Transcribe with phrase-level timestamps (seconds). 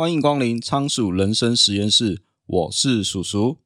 [0.00, 3.58] 欢迎光临仓鼠人生实验室，我是鼠鼠。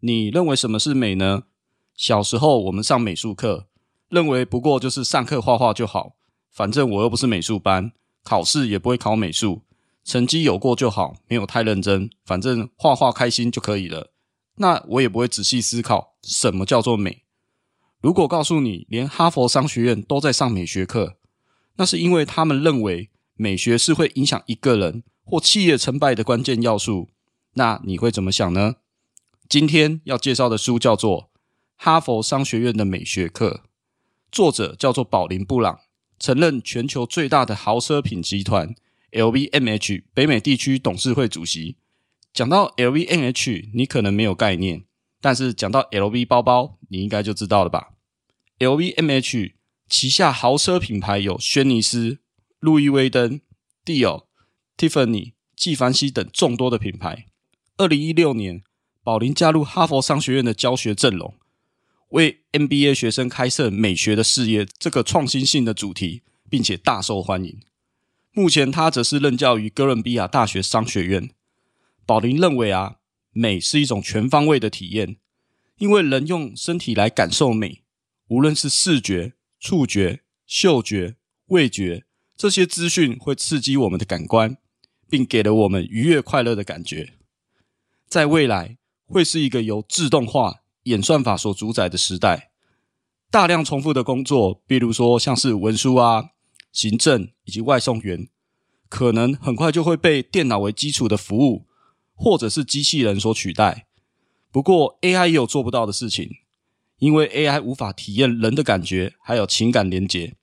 [0.00, 1.44] 你认为什么是美呢？
[1.96, 3.66] 小时候我们上美术课，
[4.10, 6.16] 认为不过就是上课画画就好，
[6.50, 7.92] 反正我又不是美术班，
[8.22, 9.62] 考试也不会考美术，
[10.04, 14.10] 成绩有过就好，没有太认真，反正画画开心就可以了。
[14.56, 17.24] 那我也不会仔细思考什么叫做美。
[18.00, 21.16] 如果告诉你，连哈佛商学院都在上美学课，
[21.76, 27.08] 那是因为他们认为美学是会影响一个人或企业成败的关键要素，
[27.54, 28.76] 那你会怎么想呢？
[29.48, 31.22] 今天要介绍的书叫做
[31.76, 33.62] 《哈佛商学院的美学课》，
[34.30, 35.80] 作者叫做宝林·布朗，
[36.18, 38.74] 曾任全球最大的豪奢品集团
[39.12, 41.76] LVMH 北美地区董事会主席。
[42.34, 44.82] 讲到 LVMH，你可能没有概念，
[45.20, 47.90] 但是讲到 LV 包包，你应该就知道了吧
[48.58, 49.52] ？LVMH
[49.88, 52.18] 旗下豪车品牌有轩尼诗、
[52.58, 53.40] 路易威登、
[53.84, 54.24] Dior、
[54.76, 57.28] Tiffany、纪梵希等众多的品牌。
[57.76, 58.64] 二零一六年，
[59.04, 61.36] 宝琳加入哈佛商学院的教学阵容，
[62.08, 67.60] 为 MBA 学生开设“美学的事业”这个创新性的主题，并且大受欢迎。
[68.32, 71.30] 目前，他则是任教于哥伦比亚大学商学院。
[72.06, 72.96] 宝琳认为啊，
[73.32, 75.16] 美是一种全方位的体验，
[75.78, 77.82] 因为人用身体来感受美。
[78.28, 81.16] 无论是视觉、触觉、嗅觉、
[81.46, 82.04] 味觉，
[82.36, 84.56] 这些资讯会刺激我们的感官，
[85.08, 87.14] 并给了我们愉悦快乐的感觉。
[88.08, 92.50] 在未来，会是一个由自动化演算法所主宰的时代。
[93.30, 96.30] 大量重复的工作，比如说像是文书啊、
[96.72, 98.28] 行政以及外送员，
[98.88, 101.66] 可能很快就会被电脑为基础的服务，
[102.24, 103.86] 或者是机器人所取代。
[104.50, 106.30] 不过，AI 也有做不到的事情。
[106.98, 110.36] 因为 AI 无法体验人的感觉，还有情感连结，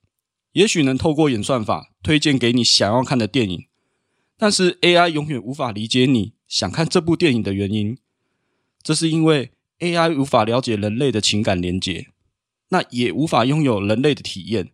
[0.52, 3.66] 也许能透过演算法推荐给你想要看的电影，
[4.36, 7.98] 但是 AI 永远无法理解你想看这部电影的原因。
[8.80, 9.50] 这是因为
[9.80, 12.06] AI 无法了解人类的情感连结，
[12.68, 14.70] 那也无法拥有人类的体验，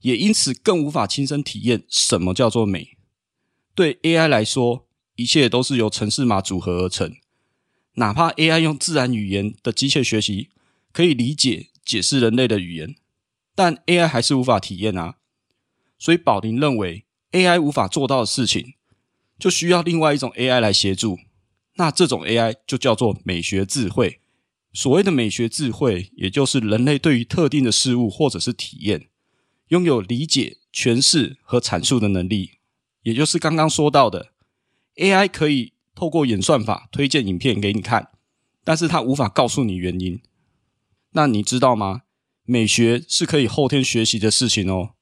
[0.00, 2.96] 也因此更无法亲身体验什么叫做美。
[3.76, 4.88] 对 AI 来说，
[5.20, 7.14] 一切都是由程式码组合而成，
[7.96, 10.48] 哪怕 AI 用自然语言的机械学习。
[10.92, 12.96] 可以理解、解释人类的语言，
[13.54, 15.16] 但 AI 还是无法体验啊。
[15.98, 18.74] 所以宝林认为，AI 无法做到的事情，
[19.38, 21.18] 就需要另外一种 AI 来协助。
[21.74, 24.20] 那这种 AI 就叫做美学智慧。
[24.72, 29.08] 所谓的美学智慧，也就是人类对于特定的事物或者是体验，
[29.68, 32.52] 拥有理解、诠释和阐述的能力。
[33.02, 34.32] 也就是刚刚说到的
[35.00, 38.10] ，AI 可以透过演算法推荐影片给你看，
[38.62, 40.22] 但是它无法告诉你原因。
[41.12, 42.02] 那你知道吗？
[42.44, 44.94] 美学是可以后天学习的事情哦，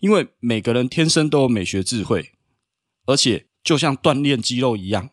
[0.00, 2.32] 因为每个人天生都有美学智慧，
[3.06, 5.10] 而且就像锻炼肌肉一样，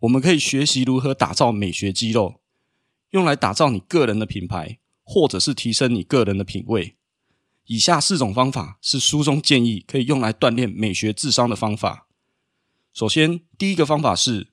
[0.00, 2.40] 我们可以学习如何打造美学肌肉，
[3.10, 6.96] 用来打造你个人的品牌，或者是提升你个人的品味。
[7.66, 12.06] 以下四种方法是书中建议可以用来锻炼美学智商的方法。
[12.92, 14.48] 首先，第一个方法是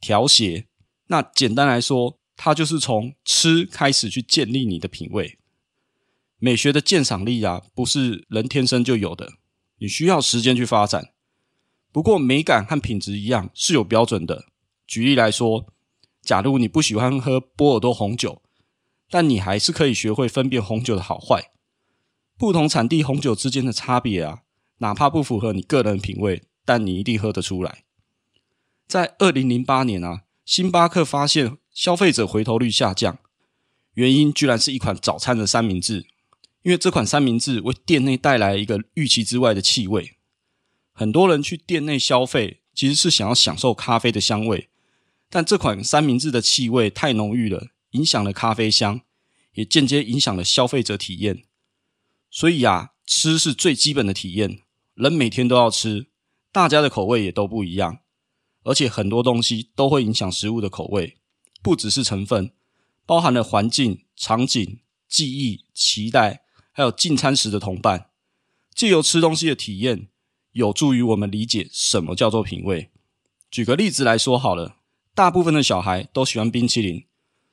[0.00, 0.66] 调谐。
[1.08, 5.38] 那简单来说，它就是从吃开始去建立你的品味。
[6.38, 9.32] 美学的鉴赏力啊，不是人天生就有的，
[9.78, 11.12] 你需要时间去发展。
[11.92, 14.46] 不过美感和品质一样是有标准的。
[14.86, 15.66] 举例来说，
[16.22, 18.40] 假如你不喜欢喝波尔多红酒，
[19.10, 21.50] 但你还是可以学会分辨红酒的好坏。
[22.38, 24.42] 不同产地红酒之间的差别啊，
[24.78, 27.82] 哪怕不符合你个人品味，但你一定喝得出来。
[28.86, 31.56] 在二零零八年啊，星巴克发现。
[31.72, 33.20] 消费者回头率下降，
[33.94, 36.04] 原因居然是一款早餐的三明治，
[36.62, 40.16] 因为这款三明治为店内带来一个预期之外的气味。
[40.92, 44.68] 很多人去店内消费，其实是想要享受咖啡的香味，
[45.30, 49.00] 但这款三明治的气味太浓郁了，影响了咖啡香，
[49.54, 51.44] 也间接影响了消费者体验。
[52.30, 54.58] 所以啊，吃是最基本的体验，
[54.94, 56.08] 人每天都要吃，
[56.52, 58.00] 大家的口味也都不一样，
[58.64, 61.18] 而且很多东西都会影响食物的口味。
[61.62, 62.52] 不只是成分，
[63.04, 66.42] 包含了环境、场景、记忆、期待，
[66.72, 68.08] 还有进餐时的同伴。
[68.74, 70.08] 借由吃东西的体验，
[70.52, 72.90] 有助于我们理解什么叫做品味。
[73.50, 74.76] 举个例子来说好了，
[75.14, 77.06] 大部分的小孩都喜欢冰淇淋，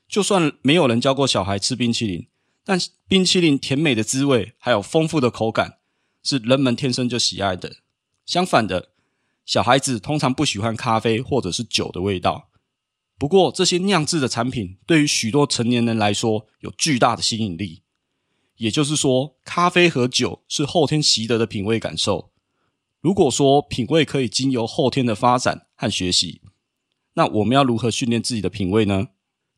[0.08, 2.28] 就算没有人教过小孩吃冰淇淋，
[2.64, 5.80] 但冰淇淋甜美的滋味还有丰富的口感，
[6.24, 7.78] 是人们天生就喜爱的。
[8.28, 8.90] 相反的，
[9.46, 12.50] 小孩子通常不喜欢咖啡或者是酒的味道。
[13.18, 17.82] 不过，这些酿制的产品对于许多成年人来说有巨大的吸引力。
[18.58, 22.32] 也就是说，咖啡和酒是后天习得的品味感受。
[23.00, 26.42] 如果说品味可以经由后天的发展和学习，
[27.14, 29.08] 那我们要如何训练自己的品味呢？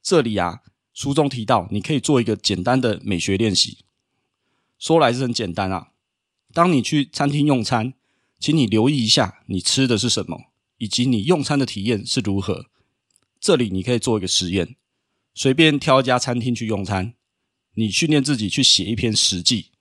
[0.04, 0.62] 这里啊，
[0.94, 3.80] 书中提到，你可以做一个简单的美学练习。
[4.78, 5.90] 说来是很简单啊，
[6.54, 7.94] 当你去餐厅用餐，
[8.40, 12.68] 请你留意一下你吃的是什么，以及你用餐的体验是如何。
[13.40, 14.76] 这里你可以做一个实验，
[15.34, 17.14] 随便挑一家餐厅去用餐，
[17.76, 19.72] 你训练自己去写一篇食记，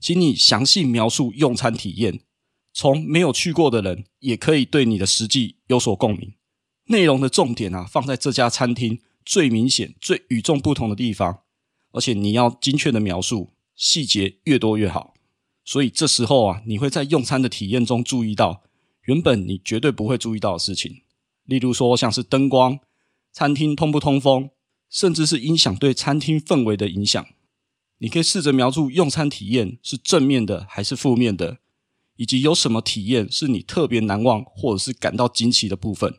[0.00, 2.20] 请你详细描述用餐体验，
[2.72, 6.34] 从没有去过的人也可以对你的食记有所共鸣。
[6.86, 11.42] 内容的重点啊，放在这家餐厅最明显、最与众不同的地方，
[11.90, 15.14] 而且你要精确的描述，细节越多越好。
[15.70, 18.62] 所以这时候啊，你会在用餐的体验中注意到
[19.02, 21.02] 原本你绝对不会注意到的事情，
[21.44, 22.80] 例如说像是灯光。
[23.34, 24.48] 餐厅通不通风，
[24.88, 27.22] 甚至是音响对餐厅氛围的影响，
[27.98, 31.58] 你可以试着描述用餐体验是正面的还是负面的，
[32.16, 36.18] 以及有什么体验是你特别难忘或者是感到惊奇的部分。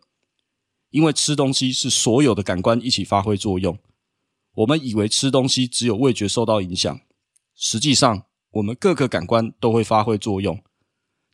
[0.91, 3.79] 因为吃东西是所有的感官一起发挥作用，
[4.53, 7.01] 我们以为吃东西只有味觉受到影响，
[7.55, 10.63] 实际上我们各个感官都会发挥作用。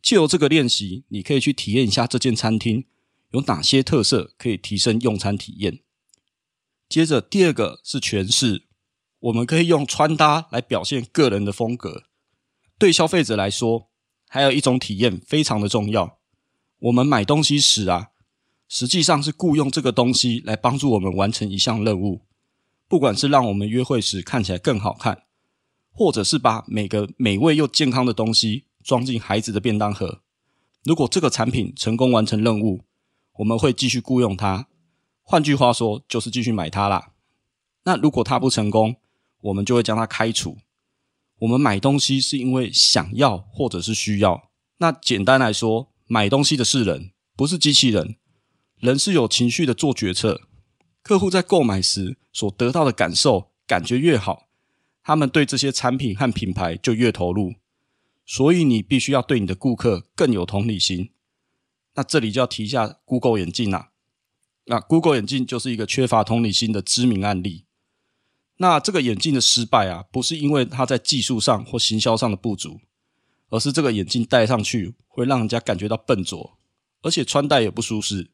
[0.02, 2.86] 借由这个练习，你可以去体验一下这间餐厅。
[3.32, 5.80] 有哪些特色可以提升用餐体验？
[6.88, 8.66] 接着，第二个是诠释，
[9.20, 12.04] 我们可以用穿搭来表现个人的风格。
[12.78, 13.90] 对消费者来说，
[14.30, 16.20] 还有一种体验非常的重要。
[16.80, 18.10] 我们买东西时啊，
[18.70, 22.22] 实际上是雇佣这个东西来帮助我们完成一项任务，
[22.88, 25.24] 不管是让我们约会时看起来更好看，
[25.98, 30.20] 或者是把每个美味又健康的东西装进孩子的便当盒。
[30.84, 32.84] 如果这个产品成功完成任务，
[33.38, 34.68] 我们会继续雇佣他，
[35.24, 37.14] 换句话说，就是继续买它啦。
[37.86, 38.98] 那如果它不成功，
[39.40, 40.58] 我们就会将它开除。
[41.40, 44.50] 我们买东西是因为想要或者是需要。
[44.80, 48.18] 那简单来说，买东西的是人，不是机器人。
[48.80, 50.42] 人是有情绪的做决策。
[51.02, 54.45] 客户在购买时所得到的感受，感觉越好，
[55.06, 57.54] 他们对这些产品和品牌就越投入。
[58.26, 61.12] 所以你必须要对你的顾客更有同理心。
[61.94, 63.92] 那这里就要提一下 Google 眼镜啦。
[64.66, 67.66] 那 Google 眼镜就是一个缺乏同理心的知名案例。
[68.58, 72.82] 那这个眼镜的失败啊，不是因为它在技术上或行销上的不足，
[73.50, 76.58] 而是这个眼镜戴上去会让人家感觉到笨拙，
[77.04, 78.32] 而且穿戴也不舒适，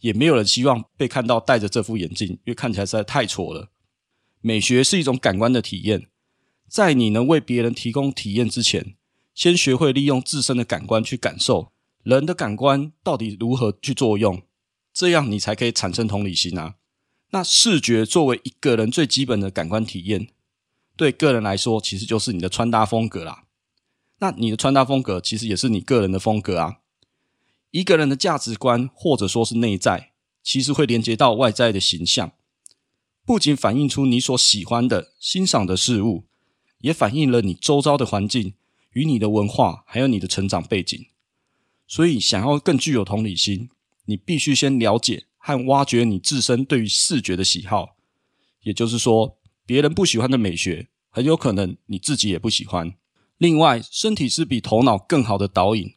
[0.00, 3.70] 也没有人希望被看到戴着这副眼镜，因为看起来实在太挫了。
[4.42, 6.08] 美学是一种感官的体验，
[6.68, 8.96] 在你能为别人提供体验之前，
[9.34, 11.72] 先学会利用自身的感官去感受。
[12.02, 14.42] 人的感官到底如何去作用？
[14.92, 16.74] 这样你才可以产生同理心啊。
[17.30, 20.28] 那视觉作为一个人最基本的感官体验，
[20.96, 23.44] 对个人来说，其实就是你的穿搭风格啦。
[24.18, 26.78] 那你的穿搭风格其实也是你个人的风格啊。
[27.70, 30.12] 一个人的价值观或者说是内在，
[30.42, 32.32] 其实会连接到外在的形象，
[33.24, 36.24] 不仅反映出你所喜欢的、欣赏的事物，
[36.80, 38.54] 也反映了你周遭的环境
[38.92, 41.06] 与你的文化，还有你的成长背景。
[41.86, 43.70] 所以，想要更具有同理心，
[44.06, 47.96] 你必须先了解和挖掘你自身对于视觉的喜好。
[48.62, 52.94] 也就是说，别人不喜欢的美学，很有可能你自己也不喜欢。
[53.38, 55.94] 另外，身体是比头脑更好的导引。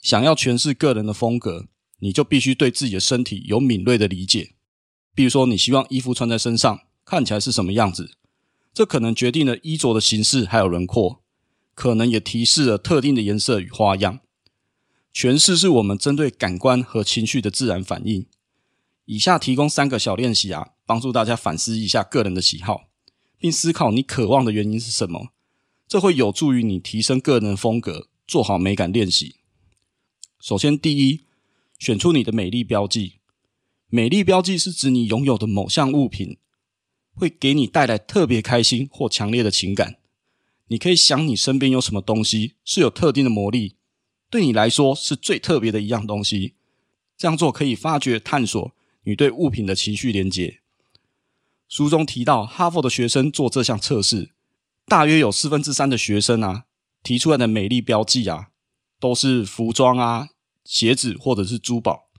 [0.00, 4.54] 想要诠释个人的风格，你就必须对自己的身体有敏锐的理解。
[5.14, 8.12] 比如说，你希望衣服穿在身上看起来是什么样子，
[8.72, 11.22] 这可能决定了衣着的形式还有轮廓，
[11.74, 14.20] 可能也提示了特定的颜色与花样。
[15.12, 18.26] 诠释是我们针对感官和情绪的自然反应。
[19.06, 22.84] 以下提供三个小练习啊，帮助大家反思一下个人的喜好，
[23.36, 25.30] 并思考你渴望的原因是什么。
[25.88, 29.34] 这会有助于你提升个人风格，做好美感练习。
[30.40, 31.24] 首先，第一，
[31.80, 33.19] 选出你的美丽标记。
[33.92, 36.38] 美丽标记是指你拥有的某项物品
[37.12, 39.96] 会给你带来特别开心或强烈的情感。
[40.68, 43.74] 你可以想你身边有什么东西是有特定的魔力。
[44.30, 46.54] 对你来说是最特别的一样东西，
[47.18, 50.60] 这样做可以发掘、探索你对物品的情绪连接。
[51.68, 54.30] 书中提到，哈佛的学生做这项测试，
[54.86, 56.66] 大约有四分之三的学生啊
[57.02, 58.50] 提出来的美丽标记啊，
[59.00, 60.28] 都是服装啊、
[60.64, 62.09] 鞋子或者是珠宝。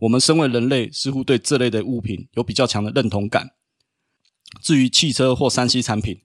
[0.00, 3.52] 我们身为人类，似乎对这类的物品有比较强的认同感。
[4.60, 6.20] 至于汽车或三 C 产品，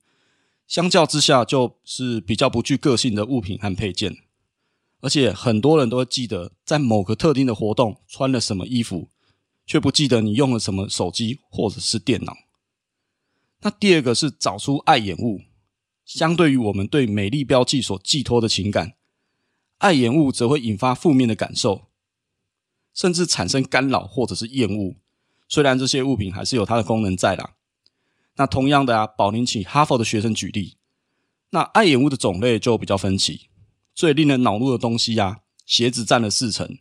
[0.68, 4.18] 相较之下就是比较不具个性的物品和配件。
[5.00, 9.10] 而且很多人都会记得在某个特定的活动穿了什么衣服，
[9.66, 12.36] 却不记得你用了什么手机或者是电脑。
[13.62, 15.42] 那第二个是找出碍眼物，
[16.06, 18.94] 相对于我们对美丽标记所寄托的情感，
[19.80, 21.88] 碍眼物则会引发负面的感受，
[22.94, 24.96] 甚至产生干扰或者是厌恶。
[25.48, 27.56] 虽然这些物品还是有它的功能在啦。
[28.36, 30.78] 那同样的啊，保龄请哈佛的学生举例，
[31.50, 33.50] 那爱眼物的种类就比较分歧。
[33.94, 36.78] 最令人恼怒的东西啊，鞋子占了四成，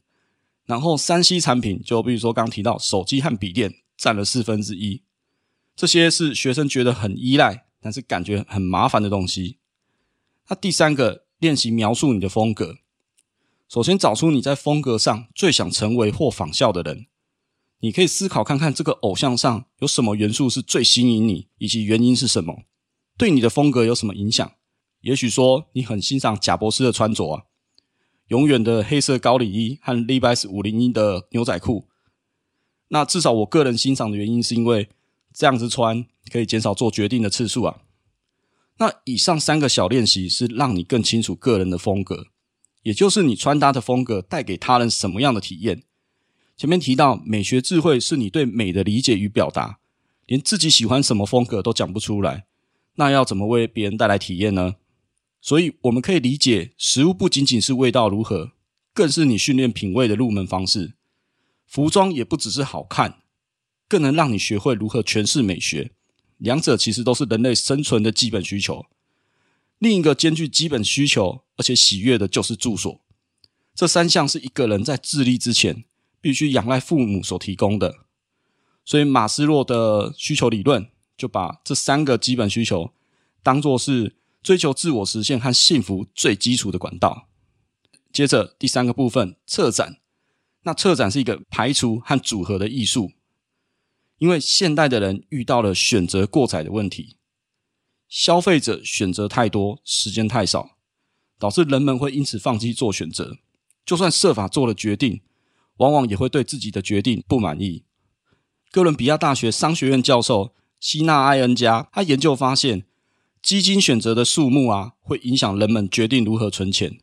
[0.64, 5.02] 然后三 C 产品就比如说刚提到手机和笔电占了四分之一。
[5.74, 9.58] 这些是学生觉得很依赖，但是感觉很麻烦的东西。
[10.48, 12.76] 那第三个，练习描述你的风格。
[13.70, 17.06] 首先找出你在风格上最想成为或仿效的人。
[17.78, 22.64] 你可以思考看看，这个偶像上有什么元素是最吸引你，以及原因是什么？
[23.16, 24.52] 对你的风格有什么影响？
[25.02, 27.44] 也许说你很欣赏贾伯斯的穿着啊，
[28.26, 31.86] 永远的黑色高领衣和 Levi's 五零一的牛仔裤。
[32.88, 34.88] 那至少我个人欣赏的原因是因为。
[35.32, 37.82] 这样子穿可以减少做决定的次数啊。
[38.78, 42.26] 那以上三个小练习是让你更清楚个人的风格，
[42.82, 45.82] 也就是你穿搭的风格带给他人什么样的体验。
[46.56, 49.78] 前面提到美学智慧是你对美的理解与表达，
[50.26, 52.46] 连自己喜欢什么风格都讲不出来，
[52.96, 54.76] 那要怎么为别人带来体验呢？
[55.40, 58.52] 所以我们可以理解，食物不仅仅是味道如何，
[58.92, 60.94] 更是你训练品味的入门方式。
[61.66, 63.18] 服装也不只是好看。
[63.88, 65.90] 更能让你学会如何诠释美学，
[66.38, 68.87] 两者其实都是人类生存的基本需求。
[69.80, 73.00] 另一个兼具基本需求而且喜悦的就是住所。
[73.75, 75.84] 这三项是一个人在自立之前
[76.20, 78.00] 必须仰赖父母所提供的。
[78.84, 82.92] 所以马斯洛的需求理论就把这三个基本需求
[83.42, 87.28] 当作是追求自我实现和幸福最基础的管道。
[88.12, 89.96] 接着第三个部分，策展。
[90.64, 93.12] 那策展是一个排除和组合的艺术。
[94.18, 97.16] 因为现代的人遇到了选择过载的问题，
[98.10, 100.76] 消费者选择太多，时间太少，
[101.38, 103.38] 导致人们会因此放弃做选择。
[103.86, 105.20] 就算设法做了决定，
[105.76, 107.84] 往往也会对自己的决定不满意。
[108.72, 112.84] 哥伦比亚大学商学院教授希纳艾恩加，他研究发现，
[113.40, 116.98] 基金选择的数目啊，会影响人们决定如何存钱。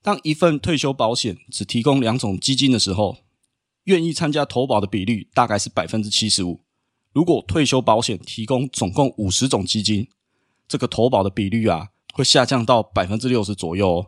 [0.00, 3.18] 当一份退休保险只提供两种基金的时候，
[3.84, 6.60] 愿意参加投保的比率大概是百分之七十五。
[7.12, 10.08] 如果退休保险提供总共五十种基金，
[10.66, 14.06] 这个投保的比率啊会下降到百分之六十左右哦。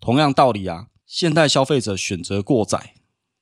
[0.00, 2.94] 同样道理啊，现代消费者选择过载，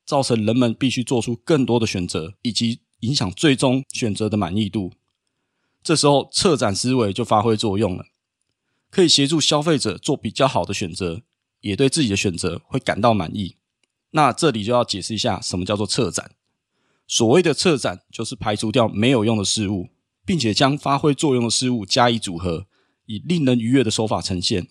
[0.05, 4.93] 造成人们必须做出更多的选择，以及影响最终选择的满意度。
[5.83, 8.05] 这时候策展思维就发挥作用了，
[8.91, 11.23] 可以协助消费者做比较好的选择，
[11.61, 13.57] 也对自己的选择会感到满意。
[14.11, 16.33] 那这里就要解释一下，什么叫做策展。
[17.09, 19.88] 所谓的策展，就是排除掉没有用的事物，
[20.27, 22.67] 并且将发挥作用的事物加以组合，
[23.07, 24.69] 以令人愉悦的手法呈现。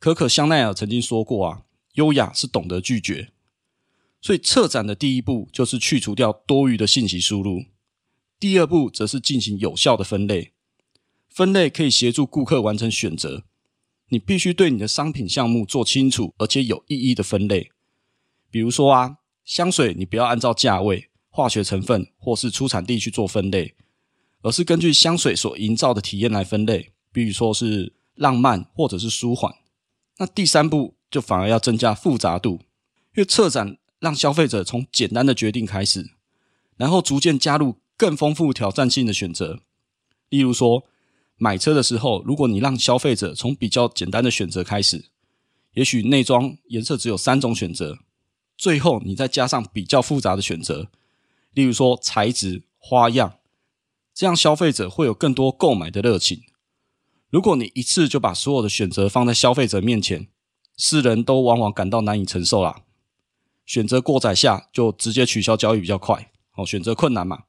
[0.00, 1.62] 可可香奈儿曾经说过啊，
[1.94, 3.30] 优雅是懂得拒绝。
[4.20, 7.64] 所以策展的第一步就是去除掉多余的信息输入，
[8.40, 10.52] 第二步则是进行有效的分类。
[11.28, 13.44] 分类可以协助顾客完成选择。
[14.08, 17.70] 你必须对你的商品项目做清楚而且有意义的分类。
[18.50, 23.74] 比如说啊，香水你不要按照价位、化学成分或是出产地去做分类，
[24.42, 26.92] 而是根据香水所营造的体验来分类。
[27.10, 29.54] 比如说是浪漫或者是舒缓。
[30.18, 32.60] 那第三步就反而要增加复杂度，
[33.14, 36.12] 因为策展让消费者从简单的决定开始，
[36.76, 39.60] 然后逐渐加入更丰富挑战性的选择。
[40.28, 40.84] 例如说，
[41.36, 45.06] 买车的时候，如果你让消费者从比较简单的选择开始，
[45.74, 47.98] 也许内装颜色只有三种选择。
[48.56, 50.88] 最后，你再加上比较复杂的选择，
[51.52, 53.38] 例如说材质、花样，
[54.12, 56.42] 这样消费者会有更多购买的热情。
[57.30, 60.28] 如果你一次就把所有的选择放在消费者面前，
[60.76, 62.82] 世人都往往感到难以承受啦。
[63.64, 66.30] 选择过载下，就直接取消交易比较快。
[66.56, 67.44] 哦，选择困难嘛，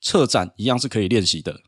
[0.00, 1.62] 策展一样是可以练习的。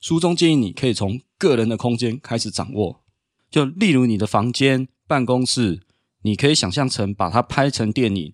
[0.00, 3.02] 书中建议你可以从个人的空间开始掌握，
[3.50, 5.82] 就例如你的房间、办公室。
[6.26, 8.32] 你可以想象成把它拍成电影，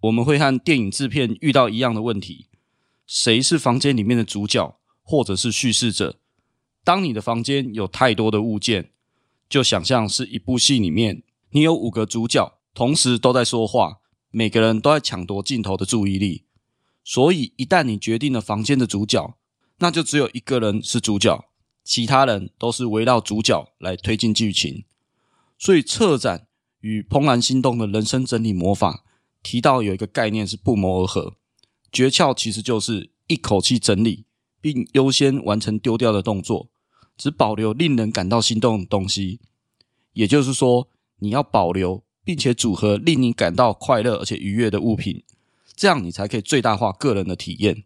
[0.00, 2.46] 我们会和电影制片遇到一样的问题：
[3.06, 6.18] 谁是房间里面的主角，或者是叙事者？
[6.82, 8.92] 当你的房间有太多的物件，
[9.48, 13.98] 就想象是一部戏里面，你有五个主角，同时都在说话，
[14.30, 16.44] 每个人都在抢夺镜头的注意力。
[17.04, 19.36] 所以，一旦你决定了房间的主角，
[19.78, 21.44] 那就只有一个人是主角，
[21.84, 24.84] 其他人都是围绕主角来推进剧情。
[25.58, 26.46] 所以，策展。
[26.82, 29.04] 与怦然心动的人生整理魔法
[29.42, 31.34] 提到有一个概念是不谋而合，
[31.90, 34.24] 诀窍其实就是一口气整理，
[34.60, 36.68] 并优先完成丢掉的动作，
[37.16, 39.40] 只保留令人感到心动的东西。
[40.12, 40.88] 也就是说，
[41.20, 45.22] 你要保留并且组合令你感到快乐而且愉悦的物品，
[45.74, 47.84] 这样你才可以最大化个人的体验。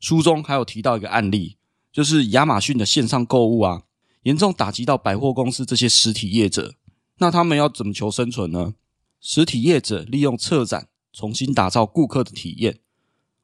[0.00, 1.56] 书中还有提到一个案例，
[1.92, 3.82] 就是亚马逊的线上购物啊，
[4.22, 6.74] 严重打击到百货公司这些实体业者。
[7.18, 8.74] 那他们要怎么求生存呢？
[9.20, 12.80] 实体业者利用策展重新打造顾客的体验。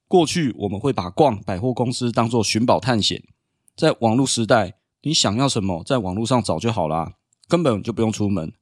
[0.06, 3.24] 过去我们会把逛百货公司当作寻宝探险，
[3.74, 7.14] 在网络时代，你想要什么，在网络上找就好啦，
[7.48, 8.52] 根本就不用出门。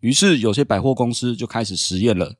[0.00, 2.36] 于是有些百货公司就开始实验了，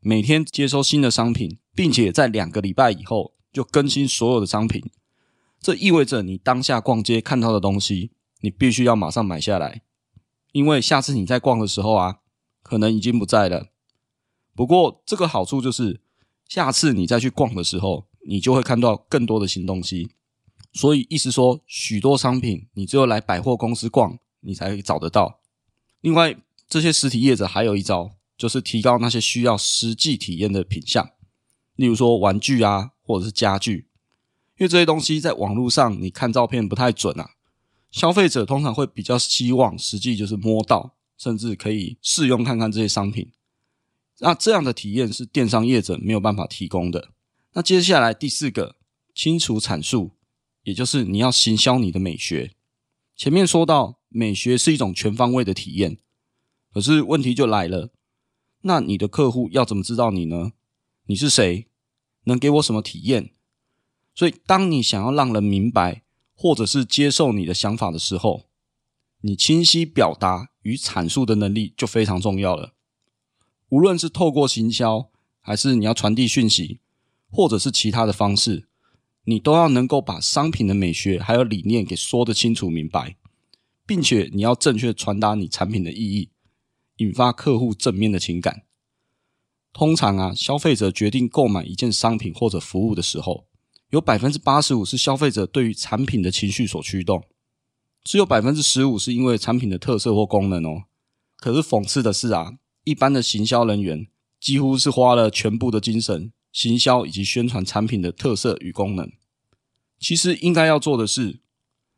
[0.00, 4.90] 每天接收新的商品，并且在两个礼拜以后就更新所有的商品。
[5.60, 9.82] 这意味着你当下逛街看到的东西，你必须要马上买下来，
[10.52, 12.19] 因为下次你在逛的时候啊，
[12.62, 13.68] 可能已经不在了。
[14.54, 16.00] 不过这个好处就是。
[16.48, 20.10] 下次你再去逛的时候，你就会看到更多的新东西。
[20.72, 25.38] 所以，意思说，许多商品你只有来百货公司逛，你才可以找得到。
[26.00, 26.36] 另外，
[26.68, 31.10] 这些实体业者还有一招，就是提高那些需要实际体验的品项，
[31.76, 33.86] 例如说玩具啊，或者是家具。
[34.58, 37.30] 因为这些东西在网络上你看照片不太准啊，
[37.92, 43.30] 消费者通常会比较希望实际就是摸到，甚至可以试用看看这些商品。
[44.20, 47.10] 那这样的体验是电商业者没有办法提供的。
[47.52, 48.76] 那接下来第四个，
[49.14, 50.12] 清楚阐述，
[50.62, 52.52] 也就是你要行销你的美学。
[53.14, 55.98] 前面说到，美学是一种全方位的体验，
[56.72, 57.92] 可是问题就来了，
[58.62, 60.52] 那你的客户要怎么知道你呢？
[61.04, 61.66] 你是谁？
[62.24, 63.34] 能给我什么体验？
[64.14, 66.02] 所以，当你想要让人明白
[66.34, 68.49] 或者是接受你的想法的时候，
[69.22, 72.74] 你清晰表达与阐述的能力就非常重要了。
[73.68, 75.10] 无论是透过行销，
[75.40, 76.80] 还是你要传递讯息，
[77.30, 78.68] 或者是其他的方式，
[79.24, 83.16] 你都要能够把商品的美学还有理念给说得清楚明白，
[83.86, 86.30] 并且你要正确传达你产品的意义，
[86.96, 88.62] 引发客户正面的情感。
[89.72, 93.46] 通常啊，消费者决定购买一件商品或者服务的时候，
[93.90, 97.22] 有百分之八十五是消费者对于产品的情绪所驱动，
[98.02, 100.84] 只有百分之十五是因为产品的特色或功能哦。
[101.36, 102.58] 可是讽刺的是啊。
[102.84, 104.06] 一般的行销人员
[104.40, 109.12] 几乎是花了全部的精神，行销以及宣传产品的特色与功能。
[109.98, 111.40] 其实应该要做的是，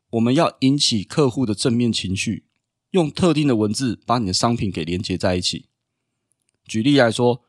[0.09, 2.43] 我们要引起客户的正面情绪，
[2.91, 5.67] 用特定的文字把你的商品给连接在一起。
[6.65, 7.41] 举例来说，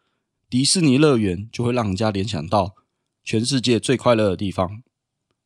[0.48, 2.76] 迪士尼乐园就会让人家联想到
[3.24, 4.80] 全世界最快乐的地方。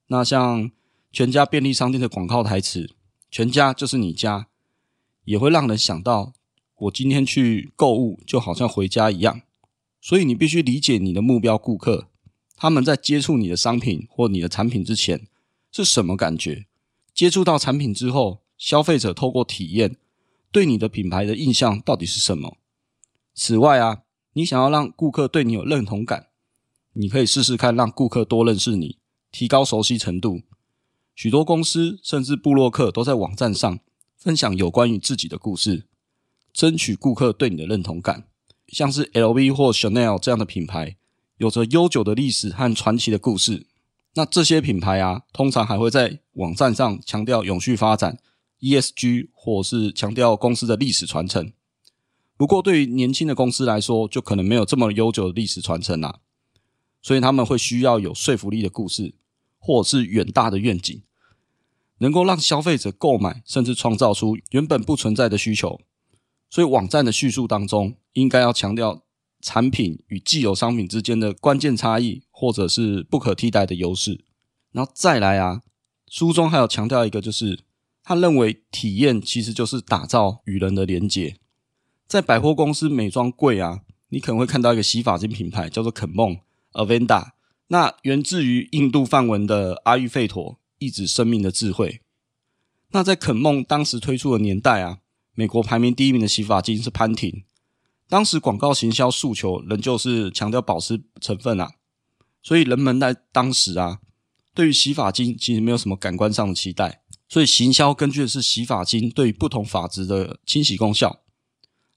[0.09, 0.71] 那像
[1.11, 2.95] 全家便利商店的广告台词
[3.31, 4.49] “全家就是你家”，
[5.25, 6.35] 也会让人想到。
[6.83, 9.43] 我今天去购物，就好像回家一样，
[10.01, 12.07] 所以你必须理解你的目标顾客，
[12.55, 15.27] 他们在接触你的商品或你的产品之前
[15.73, 16.67] 是什么感觉？
[17.13, 19.97] 接触到产品之后，消费者透过体验
[20.53, 22.57] 对你的品牌的印象到底是什么？
[23.35, 24.03] 此外啊，
[24.35, 26.29] 你想要让顾客对你有认同感，
[26.93, 28.99] 你可以试试看让顾客多认识你，
[29.33, 30.43] 提高熟悉程度。
[31.19, 33.81] 许多公司甚至部落客都在网站上
[34.17, 35.89] 分享有关于自己的故事。
[36.53, 38.29] 争取顾客对你的认同感，
[38.69, 40.97] 像是 LV 或 Chanel 这样的品牌，
[41.39, 43.67] 有着悠久的历史和传奇的故事。
[44.15, 48.21] 那这些品牌啊，通常还会在网站上强调永续发展、
[48.61, 51.53] ESG，或是强调公司的历史传承。
[52.37, 56.21] 不过，对于年轻的公司来说，就可能没有这么悠久的历史传承啦。
[57.03, 59.17] 所以他们会需要有说服力的故事，
[59.59, 61.03] 或者是远大的愿景，
[61.99, 65.81] 能够让消费者购买，甚至创造出原本不存在的需求。
[66.51, 69.03] 所以，网站的叙述当中应该要强调
[69.41, 74.25] 产品与既有商品之间的关键差异，或者是不可替代的优势。
[74.73, 75.63] 然后再来啊，
[76.07, 77.61] 书中还有强调一个，就是
[78.03, 81.37] 他认为体验其实就是打造与人的连结。
[82.07, 86.39] 在百货公司美妆柜啊，你可能会看到一个洗发精品牌叫做肯梦
[86.73, 87.33] Avenda，
[87.67, 92.01] 那源自于印度梵文的阿育吠陀，意指生命的智慧。
[92.91, 94.99] 那在肯梦当时推出的年代啊。
[95.35, 97.45] 美国排名第一名的洗发精是潘婷，
[98.09, 101.75] 当时广告行销诉求仍旧是强调保湿成分啊，
[102.43, 104.01] 所以人们在当时啊，
[104.53, 111.21] 对于洗发精其实没有什么感官上的期待，所以行销根据的是洗发精对于不同发质的清洗功效。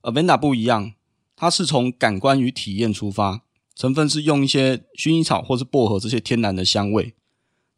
[0.02, 0.92] 而 Avenda 不一样，
[1.34, 3.42] 它是从感官与体验出发，
[3.74, 7.16] 成分是用一些薰衣草或是薄荷这些天然的香味。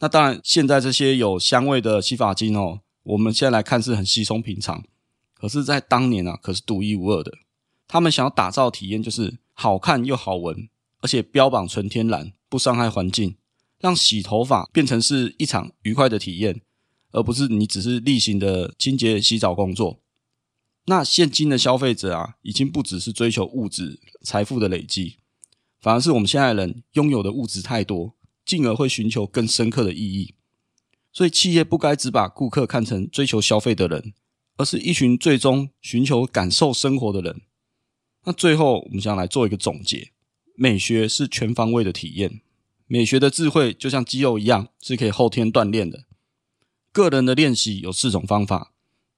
[0.05, 4.85] 那当然，现在这些有香味的洗发精哦，我们现在来看是很稀松平常。
[5.33, 7.33] 可是，在当年啊，可是独一无二的。
[7.89, 10.69] 他们想要打造体验，就是好看又好闻，
[11.01, 13.37] 而且标榜纯天然，不伤害环境，
[13.81, 16.61] 让洗头发变成是一场愉快的体验，
[17.13, 20.01] 而不是你只是例行的清洁洗澡工作。
[20.85, 25.17] 那现今的消费者啊，已经不只是追求物质财富的累积，
[25.81, 28.13] 反而是我们现在人拥有的物质太多，
[28.45, 30.35] 进而会寻求更深刻的意义。
[31.13, 34.13] 所以，企业不该只把顾客看成追求消费的人，
[34.57, 37.43] 而是一群最终寻求感受生活的人。
[38.25, 40.11] 那最后，我们想来做一个总结：
[40.57, 42.41] 美学是全方位的体验，
[42.87, 46.05] 美学的智慧就像肌肉一样，是可以后天锻炼的。
[46.91, 48.73] 个人的练习有四种方法，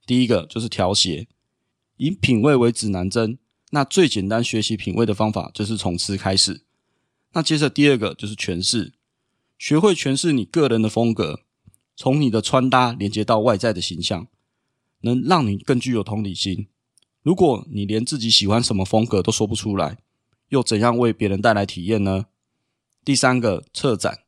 [0.05, 1.29] 第一个就是调谐。
[1.97, 3.39] 以品味为指南针，
[3.71, 6.63] 那最简单学习品味的方法就是从吃开始。
[7.33, 8.93] 那接着第二个就是诠释，
[9.59, 11.41] 学会诠释你个人的风格，
[11.95, 14.29] 从你的穿搭连接到外在的形象，
[15.01, 16.69] 能让你更具有同理心。
[17.23, 19.99] 如果你连自己喜欢什么风格都说不出来，
[20.51, 22.27] 又怎样为别人带来体验呢？
[23.05, 24.21] 第三个策展，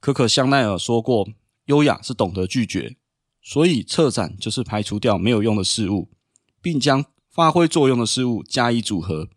[0.00, 1.28] 可可香奈儿说过，
[1.66, 2.96] 优雅是懂得拒绝，
[3.42, 6.10] 所以策展就是排除掉没有用的事物。
[6.66, 9.28] 并将发挥作用的事物加以组合，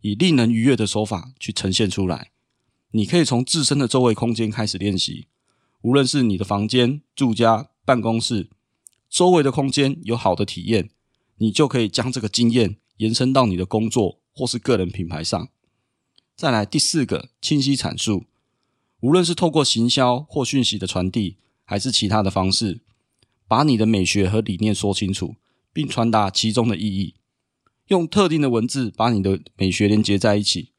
[0.00, 2.31] 以令人愉悦的手法去呈现出来。
[2.92, 5.26] 你可以从自身的周围空间开始练习，
[5.82, 8.48] 无论是你的房间、住家、办公室，
[9.10, 10.88] 周围的空间有好的体验，
[11.36, 15.48] 你就可以将这个经验延伸到你的工作或是个人品牌上。
[16.36, 18.24] 再来第四个，清晰阐述，
[19.00, 22.80] 无论是透过行销或讯息的传递，还是其他的方式，
[23.46, 25.36] 把你的美学和理念说清楚。
[25.74, 27.14] 并传达其中的意义，
[27.86, 30.71] 用特定的文字把你的美学连接在一起，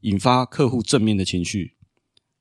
[0.00, 1.76] 引发客户正面的情绪。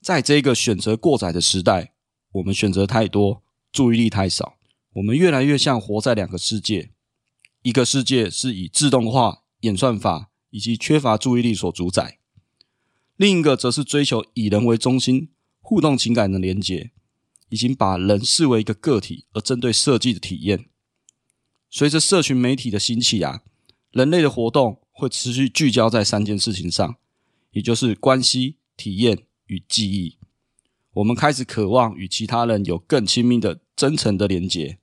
[0.01, 1.93] 在这个选择过载的时代，
[2.31, 4.57] 我们选择太多，注意力太少，
[4.93, 6.91] 我们越来越像活在两个世界：
[7.61, 12.17] 一个世界是以自动化、演算法以及缺乏注意力所主宰；
[13.17, 16.91] 另一个则是追求以人为中心、互动情感的连接，
[17.49, 20.65] 已经把人视为一个个体而针对设计的体验。
[21.69, 23.43] 随着社群媒体的兴起啊，
[23.91, 26.95] 人类的活动会持续聚焦在三件事情上，
[27.51, 30.17] 也就是关系、体验与记忆。
[30.93, 34.79] 我们开始渴望与其他人有更亲密的、真诚的连结。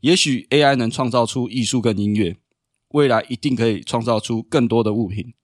[0.00, 2.36] 也许 AI 能创造出艺术跟音乐，
[2.90, 5.34] 未来一定可以创造出更多的物品。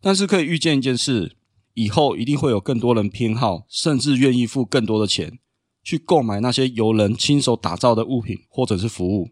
[0.00, 1.36] 但是可以预见一件事，
[1.74, 5.38] 以后一定会有更多人偏好，甚至愿意付更多的钱，
[5.82, 9.30] 去购买那些由人亲手打造的物品或者是服务。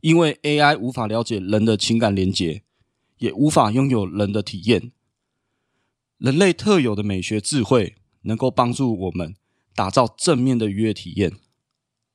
[0.00, 2.62] 因为 AI 无法了解人的情感连结，
[3.18, 4.90] 也无法拥有人的体验。
[6.22, 9.34] 人类特有的美学智慧，能够帮助我们
[9.74, 11.32] 打造正面的愉悦体验。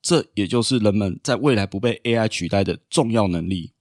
[0.02, 3.74] 这也就是人们在未来不被 AI 取代的重要能力。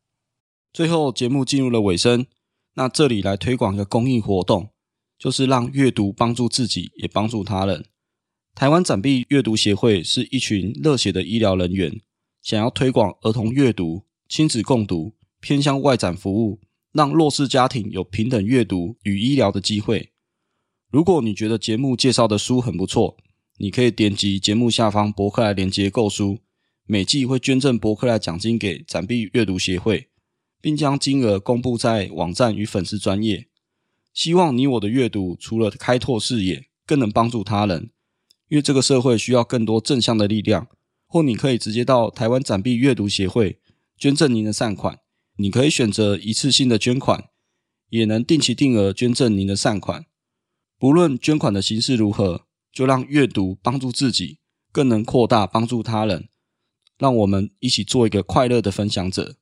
[0.72, 2.26] 最后，节目进入了尾声，
[2.74, 4.70] 那这里来推广一个公益活动，
[5.16, 7.84] 就是让阅读帮助自己，也帮助他人。
[8.56, 12.00] 台湾展臂阅读协会是一群热血的医疗人员。
[12.42, 16.58] 想要推广儿童阅读、亲子共读、偏向外展服务，
[16.90, 20.10] 让弱势家庭有平等阅读与医疗的机会。
[20.90, 23.16] 如果你觉得节目介绍的书很不错，
[23.58, 26.38] 你可以点击节目下方博客来连接购书，
[26.86, 30.08] 每季会捐赠博客来奖金给展臂阅读协会，
[30.60, 33.48] 并将金额公布在网站与粉丝专业。
[34.14, 37.90] 希望你我的阅读除了开拓视野，更能帮助他人，
[38.48, 40.68] 因为这个社会需要更多正向的力量。
[41.08, 43.60] 或你可以直接到台湾展臂阅读协会
[43.96, 44.98] 捐赠您的善款，
[45.36, 47.30] 你可以选择一次性的捐款，
[47.90, 50.06] 也能定期定额捐赠您的善款。
[50.78, 54.38] 不论捐款的形式如何，就让阅读帮助自己，
[54.70, 56.28] 更能扩大帮助他人。
[56.98, 59.36] 让我们一起做一个快乐的分享者。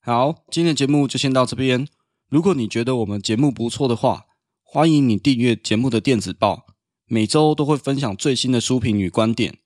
[0.00, 1.86] 好，今天的节目就先到这边。
[2.28, 4.26] 如果你觉得我们节目不错的话，
[4.62, 6.66] 欢迎你订阅节目的电子报，
[7.06, 9.58] 每周都会分享最新的书评与观点。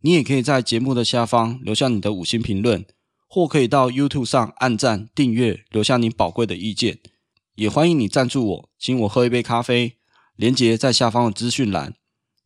[0.00, 2.86] 你也可以在节目的下方留下你的五星评论，
[3.28, 7.00] 或可以到 YouTube 上按赞、订阅，留下你宝贵的意见。
[7.56, 9.97] 也欢迎你赞助我，请我喝一杯咖啡，
[10.38, 11.94] 连接在下方的资讯栏。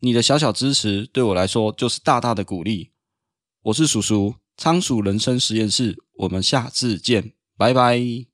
[0.00, 2.90] 你的小小支持对我来说就是大大的鼓励。
[3.64, 8.31] 我是叔叔，仓鼠人生实验室，我们下次见，拜拜。